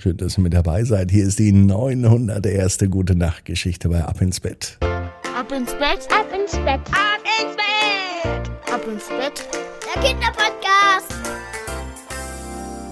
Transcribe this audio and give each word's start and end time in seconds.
Schön, 0.00 0.16
dass 0.16 0.38
ihr 0.38 0.42
mit 0.42 0.54
dabei 0.54 0.84
seid. 0.84 1.10
Hier 1.10 1.26
ist 1.26 1.38
die 1.38 1.52
901. 1.52 2.78
Gute 2.88 3.14
Nacht 3.14 3.44
Geschichte 3.44 3.90
bei 3.90 4.02
Ab 4.02 4.22
ins 4.22 4.40
Bett. 4.40 4.78
Ab 4.80 5.52
ins 5.52 5.72
Bett, 5.72 6.08
Ab 6.10 6.24
ins 6.34 6.52
Bett. 6.52 6.80
ab 6.88 7.20
ins 7.38 7.54
Bett, 7.54 8.50
ab 8.72 8.80
ins 8.90 9.08
Bett. 9.08 9.46
Der 9.84 10.02
Kinderpodcast. 10.02 11.12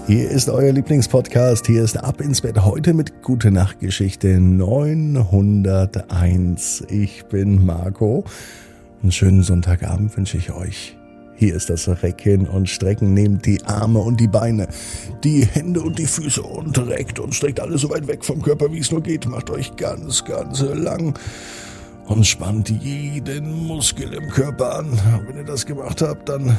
Hier 0.05 0.29
ist 0.29 0.51
euer 0.51 0.71
Lieblingspodcast. 0.71 1.65
Hier 1.65 1.83
ist 1.83 1.97
Ab 1.97 2.21
ins 2.21 2.41
Bett 2.41 2.63
heute 2.63 2.93
mit 2.93 3.23
Gute 3.23 3.49
Nacht 3.49 3.79
Geschichte 3.79 4.39
901. 4.39 6.83
Ich 6.89 7.25
bin 7.25 7.65
Marco. 7.65 8.23
Einen 9.01 9.11
schönen 9.11 9.41
Sonntagabend 9.41 10.15
wünsche 10.15 10.37
ich 10.37 10.51
euch. 10.51 10.98
Hier 11.39 11.55
ist 11.55 11.69
das 11.69 11.87
Recken 11.87 12.49
und 12.49 12.67
Strecken. 12.67 13.13
Nehmt 13.13 13.45
die 13.45 13.63
Arme 13.63 13.99
und 13.99 14.19
die 14.19 14.27
Beine, 14.27 14.67
die 15.23 15.45
Hände 15.45 15.81
und 15.81 15.97
die 15.97 16.05
Füße 16.05 16.41
und 16.41 16.77
reckt 16.77 17.17
und 17.17 17.33
streckt 17.33 17.61
alles 17.61 17.79
so 17.79 17.89
weit 17.89 18.09
weg 18.09 18.25
vom 18.25 18.41
Körper, 18.41 18.73
wie 18.73 18.79
es 18.79 18.91
nur 18.91 19.01
geht. 19.01 19.25
Macht 19.25 19.49
euch 19.49 19.73
ganz, 19.77 20.25
ganz 20.25 20.59
lang 20.59 21.17
und 22.07 22.27
spannt 22.27 22.67
jeden 22.67 23.67
Muskel 23.67 24.13
im 24.15 24.27
Körper 24.27 24.79
an. 24.79 24.89
Und 24.89 25.29
wenn 25.29 25.37
ihr 25.37 25.45
das 25.45 25.65
gemacht 25.65 26.01
habt, 26.01 26.27
dann 26.27 26.57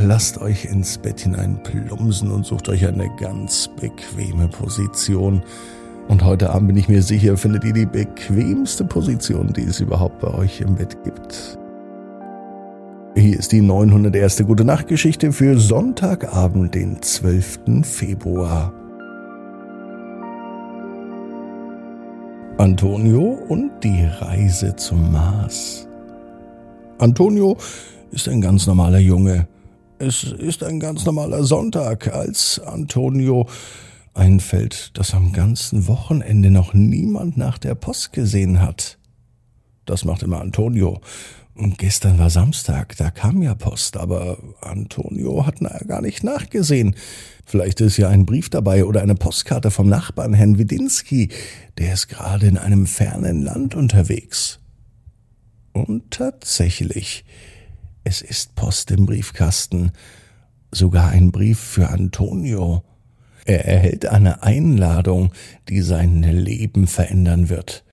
lasst 0.00 0.38
euch 0.38 0.64
ins 0.64 0.98
Bett 0.98 1.20
hinein 1.20 1.62
plumpsen 1.62 2.32
und 2.32 2.44
sucht 2.44 2.68
euch 2.68 2.84
eine 2.84 3.08
ganz 3.20 3.70
bequeme 3.80 4.48
Position. 4.48 5.44
Und 6.08 6.24
heute 6.24 6.50
Abend 6.50 6.66
bin 6.66 6.76
ich 6.76 6.88
mir 6.88 7.02
sicher, 7.02 7.36
findet 7.36 7.62
ihr 7.62 7.72
die 7.72 7.86
bequemste 7.86 8.84
Position, 8.84 9.52
die 9.52 9.62
es 9.62 9.78
überhaupt 9.78 10.18
bei 10.18 10.34
euch 10.34 10.60
im 10.60 10.74
Bett 10.74 10.96
gibt. 11.04 11.59
Hier 13.20 13.38
ist 13.38 13.52
die 13.52 13.60
901. 13.60 14.46
Gute 14.46 14.64
Nacht 14.64 14.88
Geschichte 14.88 15.30
für 15.30 15.60
Sonntagabend, 15.60 16.74
den 16.74 17.02
12. 17.02 17.82
Februar. 17.82 18.72
Antonio 22.56 23.38
und 23.46 23.72
die 23.84 24.06
Reise 24.06 24.74
zum 24.76 25.12
Mars. 25.12 25.86
Antonio 26.96 27.58
ist 28.10 28.26
ein 28.26 28.40
ganz 28.40 28.66
normaler 28.66 29.00
Junge. 29.00 29.46
Es 29.98 30.22
ist 30.22 30.62
ein 30.62 30.80
ganz 30.80 31.04
normaler 31.04 31.44
Sonntag, 31.44 32.08
als 32.14 32.58
Antonio 32.58 33.46
einfällt, 34.14 34.96
dass 34.96 35.12
am 35.12 35.34
ganzen 35.34 35.88
Wochenende 35.88 36.50
noch 36.50 36.72
niemand 36.72 37.36
nach 37.36 37.58
der 37.58 37.74
Post 37.74 38.14
gesehen 38.14 38.62
hat. 38.62 38.96
Das 39.84 40.06
macht 40.06 40.22
immer 40.22 40.40
Antonio. 40.40 41.02
Und 41.54 41.78
gestern 41.78 42.18
war 42.18 42.30
Samstag, 42.30 42.96
da 42.96 43.10
kam 43.10 43.42
ja 43.42 43.54
Post, 43.54 43.96
aber 43.96 44.38
Antonio 44.60 45.46
hat 45.46 45.60
na 45.60 45.78
gar 45.86 46.00
nicht 46.00 46.24
nachgesehen. 46.24 46.94
Vielleicht 47.44 47.80
ist 47.80 47.96
ja 47.96 48.08
ein 48.08 48.24
Brief 48.24 48.48
dabei 48.48 48.84
oder 48.84 49.02
eine 49.02 49.14
Postkarte 49.14 49.70
vom 49.70 49.88
Nachbarn 49.88 50.32
Herrn 50.32 50.58
Widinski, 50.58 51.28
der 51.78 51.94
ist 51.94 52.08
gerade 52.08 52.46
in 52.46 52.56
einem 52.56 52.86
fernen 52.86 53.42
Land 53.42 53.74
unterwegs. 53.74 54.60
Und 55.72 56.10
tatsächlich, 56.10 57.24
es 58.04 58.22
ist 58.22 58.54
Post 58.54 58.90
im 58.90 59.06
Briefkasten, 59.06 59.92
sogar 60.72 61.10
ein 61.10 61.32
Brief 61.32 61.58
für 61.58 61.88
Antonio. 61.88 62.84
Er 63.44 63.66
erhält 63.66 64.06
eine 64.06 64.42
Einladung, 64.42 65.32
die 65.68 65.82
sein 65.82 66.22
Leben 66.22 66.86
verändern 66.86 67.48
wird. 67.48 67.84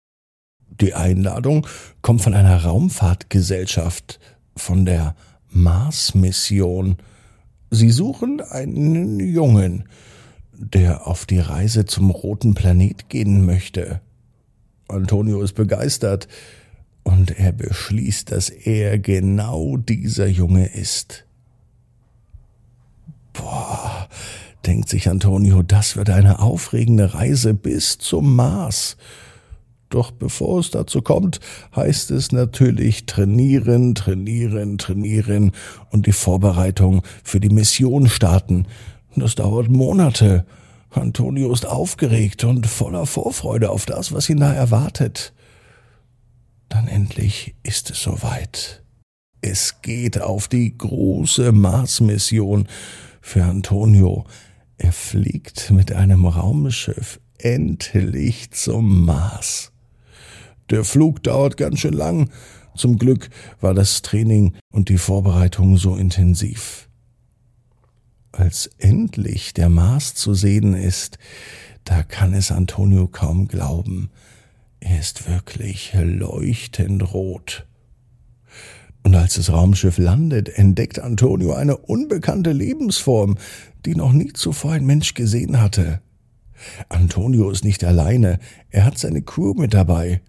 Die 0.79 0.93
Einladung 0.93 1.65
kommt 2.01 2.21
von 2.21 2.33
einer 2.33 2.63
Raumfahrtgesellschaft, 2.63 4.19
von 4.55 4.85
der 4.85 5.15
Mars-Mission. 5.49 6.97
Sie 7.71 7.89
suchen 7.89 8.41
einen 8.41 9.19
Jungen, 9.19 9.89
der 10.53 11.07
auf 11.07 11.25
die 11.25 11.39
Reise 11.39 11.85
zum 11.85 12.11
roten 12.11 12.53
Planet 12.53 13.09
gehen 13.09 13.45
möchte. 13.45 14.01
Antonio 14.87 15.41
ist 15.41 15.53
begeistert 15.53 16.27
und 17.03 17.31
er 17.39 17.51
beschließt, 17.51 18.31
dass 18.31 18.49
er 18.49 18.99
genau 18.99 19.77
dieser 19.77 20.27
Junge 20.27 20.67
ist. 20.67 21.25
Boah, 23.33 24.07
denkt 24.65 24.89
sich 24.89 25.09
Antonio, 25.09 25.61
das 25.61 25.95
wird 25.95 26.09
eine 26.09 26.39
aufregende 26.39 27.13
Reise 27.13 27.53
bis 27.53 27.97
zum 27.97 28.35
Mars. 28.35 28.97
Doch 29.89 30.11
bevor 30.11 30.59
es 30.59 30.71
dazu 30.71 31.01
kommt, 31.01 31.39
heißt 31.75 32.11
es 32.11 32.31
natürlich 32.31 33.05
trainieren, 33.05 33.95
trainieren, 33.95 34.77
trainieren 34.77 35.51
und 35.91 36.07
die 36.07 36.11
Vorbereitung 36.11 37.03
für 37.23 37.39
die 37.39 37.49
Mission 37.49 38.07
starten. 38.09 38.67
Das 39.15 39.35
dauert 39.35 39.69
Monate. 39.69 40.45
Antonio 40.91 41.51
ist 41.53 41.65
aufgeregt 41.65 42.43
und 42.43 42.67
voller 42.67 43.05
Vorfreude 43.05 43.69
auf 43.69 43.85
das, 43.85 44.11
was 44.11 44.29
ihn 44.29 44.39
da 44.39 44.53
erwartet. 44.53 45.33
Dann 46.69 46.87
endlich 46.87 47.55
ist 47.63 47.89
es 47.89 48.01
soweit. 48.01 48.83
Es 49.41 49.81
geht 49.81 50.19
auf 50.19 50.47
die 50.47 50.77
große 50.77 51.51
Mars-Mission 51.51 52.67
für 53.21 53.43
Antonio. 53.43 54.25
Er 54.77 54.91
fliegt 54.91 55.71
mit 55.71 55.91
einem 55.91 56.25
Raumschiff 56.25 57.19
endlich 57.37 58.51
zum 58.51 59.05
Mars. 59.05 59.71
Der 60.69 60.83
Flug 60.83 61.23
dauert 61.23 61.57
ganz 61.57 61.79
schön 61.79 61.93
lang. 61.93 62.29
Zum 62.75 62.97
Glück 62.97 63.29
war 63.61 63.73
das 63.73 64.01
Training 64.01 64.55
und 64.71 64.89
die 64.89 64.97
Vorbereitung 64.97 65.77
so 65.77 65.95
intensiv. 65.95 66.89
Als 68.31 68.69
endlich 68.77 69.53
der 69.53 69.69
Mars 69.69 70.13
zu 70.13 70.33
sehen 70.33 70.73
ist, 70.73 71.17
da 71.85 72.03
kann 72.03 72.33
es 72.33 72.51
Antonio 72.51 73.07
kaum 73.07 73.47
glauben. 73.47 74.09
Er 74.79 74.99
ist 74.99 75.27
wirklich 75.27 75.93
leuchtend 75.95 77.13
rot. 77.13 77.65
Und 79.03 79.15
als 79.15 79.35
das 79.35 79.51
Raumschiff 79.51 79.97
landet, 79.97 80.49
entdeckt 80.49 80.99
Antonio 80.99 81.53
eine 81.53 81.77
unbekannte 81.77 82.51
Lebensform, 82.51 83.37
die 83.85 83.95
noch 83.95 84.11
nie 84.11 84.33
zuvor 84.33 84.73
ein 84.73 84.85
Mensch 84.85 85.13
gesehen 85.13 85.61
hatte. 85.61 86.01
Antonio 86.89 87.49
ist 87.49 87.63
nicht 87.63 87.83
alleine, 87.85 88.39
er 88.69 88.83
hat 88.83 88.97
seine 88.97 89.21
Crew 89.21 89.53
mit 89.53 89.73
dabei. 89.73 90.21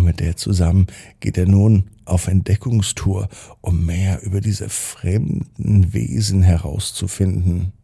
Und 0.00 0.06
mit 0.06 0.20
der 0.20 0.34
zusammen 0.34 0.86
geht 1.20 1.36
er 1.36 1.44
nun 1.44 1.90
auf 2.06 2.26
Entdeckungstour, 2.26 3.28
um 3.60 3.84
mehr 3.84 4.22
über 4.22 4.40
diese 4.40 4.70
fremden 4.70 5.92
Wesen 5.92 6.40
herauszufinden. 6.42 7.74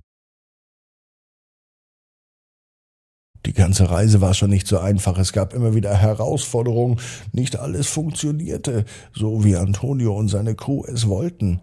Die 3.45 3.53
ganze 3.53 3.91
Reise 3.91 4.23
war 4.23 4.33
schon 4.33 4.49
nicht 4.49 4.67
so 4.67 4.79
einfach. 4.79 5.19
Es 5.19 5.35
gab 5.35 5.53
immer 5.53 5.75
wieder 5.75 5.95
Herausforderungen. 5.95 7.01
Nicht 7.33 7.57
alles 7.57 7.87
funktionierte, 7.87 8.87
so 9.13 9.45
wie 9.45 9.57
Antonio 9.57 10.17
und 10.17 10.29
seine 10.29 10.55
Crew 10.55 10.85
es 10.87 11.07
wollten. 11.09 11.61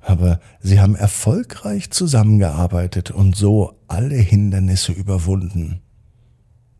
Aber 0.00 0.40
sie 0.58 0.80
haben 0.80 0.96
erfolgreich 0.96 1.92
zusammengearbeitet 1.92 3.12
und 3.12 3.36
so 3.36 3.78
alle 3.86 4.16
Hindernisse 4.16 4.90
überwunden. 4.90 5.82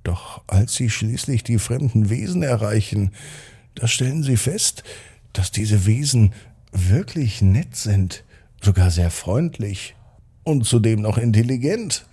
Doch 0.04 0.42
als 0.46 0.74
sie 0.74 0.90
schließlich 0.90 1.42
die 1.42 1.58
fremden 1.58 2.10
Wesen 2.10 2.42
erreichen, 2.42 3.10
da 3.74 3.88
stellen 3.88 4.22
sie 4.22 4.36
fest, 4.36 4.84
dass 5.32 5.50
diese 5.50 5.86
Wesen 5.86 6.32
wirklich 6.72 7.42
nett 7.42 7.74
sind, 7.74 8.22
sogar 8.62 8.90
sehr 8.90 9.10
freundlich 9.10 9.96
und 10.44 10.64
zudem 10.64 11.00
noch 11.00 11.18
intelligent. 11.18 12.06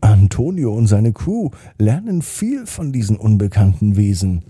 Antonio 0.00 0.72
und 0.72 0.86
seine 0.86 1.12
Crew 1.12 1.50
lernen 1.78 2.22
viel 2.22 2.66
von 2.66 2.90
diesen 2.90 3.16
unbekannten 3.16 3.96
Wesen. 3.96 4.42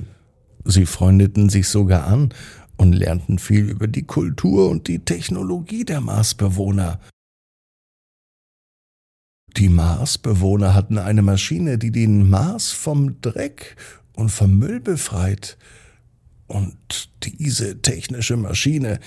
Sie 0.65 0.87
freundeten 0.87 1.49
sich 1.49 1.69
sogar 1.69 2.07
an 2.07 2.33
und 2.77 2.93
lernten 2.93 3.39
viel 3.39 3.69
über 3.69 3.89
die 3.89 4.05
Kultur 4.05 4.71
und 4.71 4.87
die 4.87 5.01
Technologie 5.01 5.85
der 5.85 6.01
Marsbewohner. 6.01 7.01
Die 9.57 9.69
Marsbewohner 9.69 10.75
hatten 10.75 10.99
eine 10.99 11.23
Maschine, 11.23 11.79
die 11.79 11.91
den 11.91 12.29
Mars 12.29 12.71
vom 12.71 13.21
Dreck 13.21 13.77
und 14.15 14.31
vom 14.31 14.59
Müll 14.59 14.81
befreit. 14.81 15.59
Und 16.47 17.11
diese 17.25 17.81
technische 17.81 18.37
Maschine, 18.37 19.01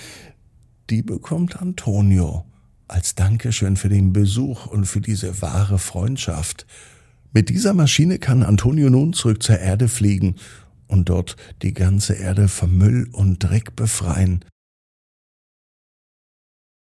die 0.90 1.02
bekommt 1.02 1.60
Antonio 1.60 2.44
als 2.88 3.14
Dankeschön 3.14 3.76
für 3.76 3.88
den 3.88 4.12
Besuch 4.12 4.66
und 4.66 4.84
für 4.84 5.00
diese 5.00 5.40
wahre 5.42 5.78
Freundschaft. 5.78 6.66
Mit 7.32 7.48
dieser 7.48 7.74
Maschine 7.74 8.18
kann 8.18 8.42
Antonio 8.42 8.90
nun 8.90 9.12
zurück 9.12 9.42
zur 9.42 9.58
Erde 9.58 9.88
fliegen 9.88 10.36
und 10.86 11.08
dort 11.08 11.36
die 11.62 11.72
ganze 11.72 12.14
Erde 12.14 12.48
vom 12.48 12.76
Müll 12.76 13.08
und 13.12 13.42
Dreck 13.42 13.74
befreien. 13.74 14.44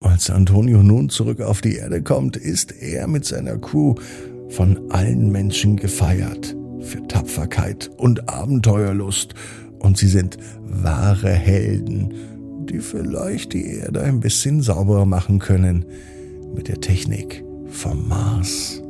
Als 0.05 0.29
Antonio 0.29 0.83
nun 0.83 1.09
zurück 1.09 1.41
auf 1.41 1.63
die 1.63 1.77
Erde 1.77 2.03
kommt, 2.03 2.37
ist 2.37 2.73
er 2.83 3.09
mit 3.09 3.25
seiner 3.25 3.57
Crew 3.57 3.95
von 4.51 4.79
allen 4.91 5.33
Menschen 5.33 5.77
gefeiert 5.77 6.55
für 6.81 7.03
Tapferkeit 7.09 7.91
und 7.97 8.29
Abenteuerlust 8.29 9.35
und 9.79 9.97
sie 9.97 10.09
sind 10.09 10.37
wahre 10.61 11.31
Helden, 11.31 12.13
die 12.67 12.81
vielleicht 12.81 13.55
die 13.55 13.65
Erde 13.67 14.03
ein 14.03 14.21
bisschen 14.21 14.61
sauberer 14.61 15.07
machen 15.07 15.39
können 15.39 15.87
mit 16.55 16.69
der 16.69 16.83
Technik 16.83 17.43
vom 17.69 18.07
Mars. 18.07 18.83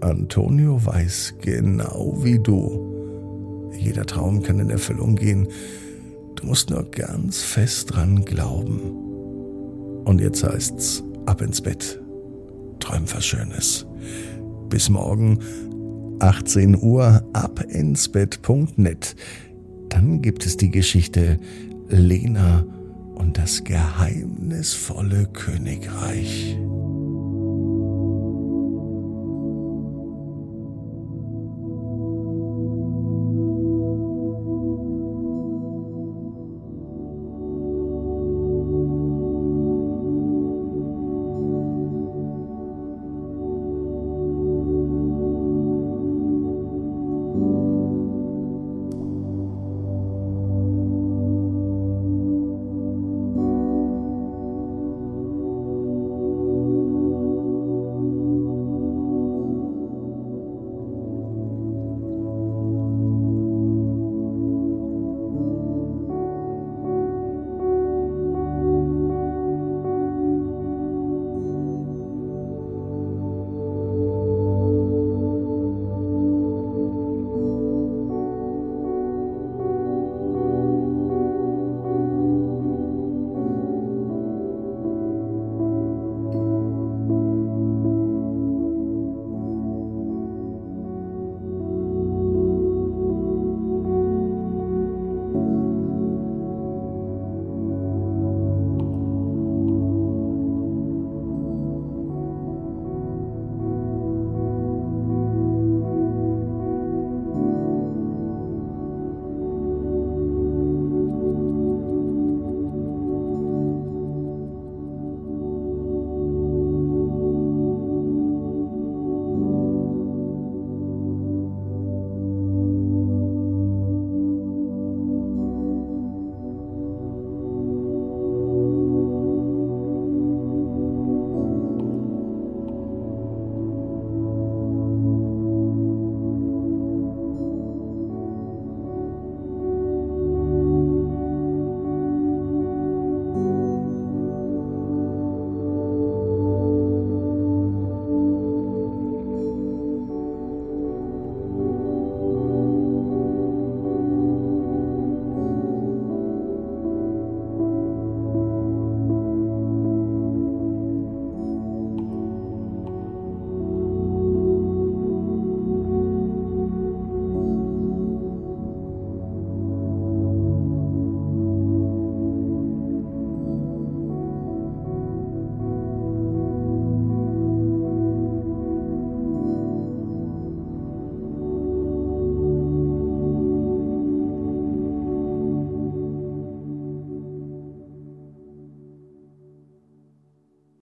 Antonio 0.00 0.82
weiß 0.86 1.34
genau 1.42 2.16
wie 2.22 2.38
du. 2.38 3.72
Jeder 3.76 4.06
Traum 4.06 4.44
kann 4.44 4.60
in 4.60 4.70
Erfüllung 4.70 5.16
gehen. 5.16 5.48
Du 6.36 6.46
musst 6.46 6.70
nur 6.70 6.88
ganz 6.92 7.42
fest 7.42 7.92
dran 7.92 8.24
glauben. 8.24 9.05
Und 10.06 10.20
jetzt 10.20 10.44
heißt's 10.44 11.02
ab 11.26 11.42
ins 11.42 11.60
Bett. 11.60 12.00
Träum 12.78 13.02
was 13.12 13.26
Schönes. 13.26 13.84
Bis 14.68 14.88
morgen, 14.88 15.40
18 16.20 16.80
Uhr, 16.80 17.28
abinsbett.net. 17.32 19.16
Dann 19.88 20.22
gibt 20.22 20.46
es 20.46 20.56
die 20.56 20.70
Geschichte 20.70 21.40
Lena 21.88 22.64
und 23.16 23.36
das 23.36 23.64
geheimnisvolle 23.64 25.26
Königreich. 25.32 26.56